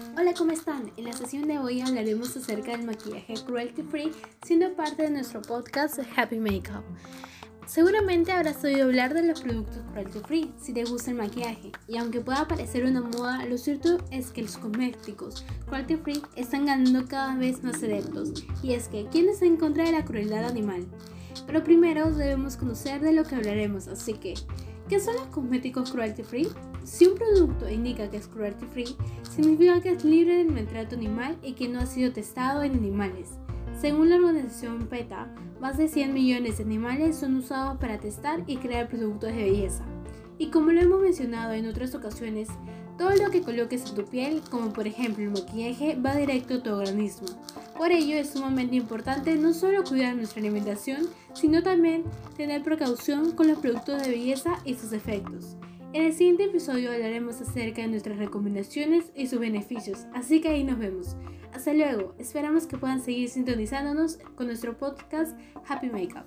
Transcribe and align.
Hola, 0.00 0.32
¿cómo 0.36 0.52
están? 0.52 0.90
En 0.96 1.04
la 1.04 1.12
sesión 1.12 1.46
de 1.46 1.58
hoy 1.58 1.82
hablaremos 1.82 2.34
acerca 2.34 2.72
del 2.72 2.86
maquillaje 2.86 3.34
cruelty 3.44 3.82
free, 3.82 4.12
siendo 4.42 4.74
parte 4.74 5.02
de 5.02 5.10
nuestro 5.10 5.42
podcast 5.42 5.98
Happy 6.16 6.38
Makeup. 6.38 6.84
Seguramente 7.66 8.32
habrás 8.32 8.64
oído 8.64 8.84
hablar 8.84 9.12
de 9.12 9.24
los 9.24 9.42
productos 9.42 9.82
cruelty 9.92 10.20
free 10.20 10.54
si 10.58 10.72
te 10.72 10.84
gusta 10.84 11.10
el 11.10 11.18
maquillaje, 11.18 11.72
y 11.86 11.98
aunque 11.98 12.22
pueda 12.22 12.48
parecer 12.48 12.86
una 12.86 13.02
moda, 13.02 13.44
lo 13.44 13.58
cierto 13.58 13.98
es 14.10 14.30
que 14.30 14.42
los 14.42 14.56
cosméticos 14.56 15.44
cruelty 15.66 15.96
free 15.96 16.22
están 16.34 16.64
ganando 16.64 17.06
cada 17.06 17.36
vez 17.36 17.62
más 17.62 17.82
adeptos, 17.82 18.44
y 18.62 18.72
es 18.72 18.88
que 18.88 19.06
¿quién 19.12 19.28
está 19.28 19.44
en 19.44 19.58
contra 19.58 19.84
de 19.84 19.92
la 19.92 20.04
crueldad 20.04 20.46
animal? 20.46 20.86
Pero 21.46 21.62
primero 21.62 22.10
debemos 22.10 22.56
conocer 22.56 23.02
de 23.02 23.12
lo 23.12 23.24
que 23.24 23.34
hablaremos, 23.34 23.86
así 23.86 24.14
que, 24.14 24.34
¿qué 24.90 24.98
son 24.98 25.14
los 25.14 25.26
cosméticos 25.26 25.92
cruelty 25.92 26.24
free? 26.24 26.48
Si 26.82 27.06
un 27.06 27.14
producto 27.14 27.70
indica 27.70 28.10
que 28.10 28.16
es 28.16 28.26
cruelty 28.26 28.66
free, 28.66 28.96
significa 29.30 29.80
que 29.80 29.92
es 29.92 30.04
libre 30.04 30.38
del 30.38 30.50
maltrato 30.50 30.96
animal 30.96 31.38
y 31.44 31.52
que 31.52 31.68
no 31.68 31.78
ha 31.78 31.86
sido 31.86 32.12
testado 32.12 32.64
en 32.64 32.72
animales. 32.72 33.28
Según 33.80 34.10
la 34.10 34.16
organización 34.16 34.88
PETA, 34.88 35.32
más 35.60 35.78
de 35.78 35.86
100 35.86 36.12
millones 36.12 36.58
de 36.58 36.64
animales 36.64 37.16
son 37.16 37.36
usados 37.36 37.78
para 37.78 38.00
testar 38.00 38.42
y 38.48 38.56
crear 38.56 38.88
productos 38.88 39.32
de 39.32 39.44
belleza. 39.44 39.84
Y 40.38 40.48
como 40.48 40.72
lo 40.72 40.80
hemos 40.80 41.00
mencionado 41.00 41.52
en 41.52 41.68
otras 41.68 41.94
ocasiones, 41.94 42.48
todo 42.98 43.14
lo 43.14 43.30
que 43.30 43.42
coloques 43.42 43.88
en 43.88 43.94
tu 43.94 44.04
piel, 44.04 44.42
como 44.50 44.72
por 44.72 44.88
ejemplo 44.88 45.22
el 45.22 45.30
maquillaje, 45.30 45.96
va 46.04 46.16
directo 46.16 46.54
a 46.54 46.62
tu 46.64 46.70
organismo. 46.70 47.28
Por 47.80 47.92
ello 47.92 48.18
es 48.18 48.28
sumamente 48.28 48.76
importante 48.76 49.36
no 49.36 49.54
solo 49.54 49.84
cuidar 49.84 50.14
nuestra 50.14 50.40
alimentación, 50.40 51.08
sino 51.32 51.62
también 51.62 52.04
tener 52.36 52.62
precaución 52.62 53.32
con 53.32 53.48
los 53.48 53.58
productos 53.58 54.02
de 54.02 54.10
belleza 54.10 54.58
y 54.66 54.74
sus 54.74 54.92
efectos. 54.92 55.56
En 55.94 56.04
el 56.04 56.12
siguiente 56.12 56.44
episodio 56.44 56.92
hablaremos 56.92 57.40
acerca 57.40 57.80
de 57.80 57.88
nuestras 57.88 58.18
recomendaciones 58.18 59.10
y 59.16 59.28
sus 59.28 59.40
beneficios, 59.40 60.00
así 60.12 60.42
que 60.42 60.48
ahí 60.48 60.62
nos 60.62 60.78
vemos. 60.78 61.16
Hasta 61.54 61.72
luego, 61.72 62.14
esperamos 62.18 62.66
que 62.66 62.76
puedan 62.76 63.00
seguir 63.00 63.30
sintonizándonos 63.30 64.18
con 64.34 64.48
nuestro 64.48 64.76
podcast 64.76 65.34
Happy 65.66 65.88
Makeup. 65.88 66.26